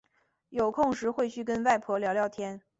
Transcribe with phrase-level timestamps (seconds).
[0.49, 2.63] 有空时会去跟外婆聊聊天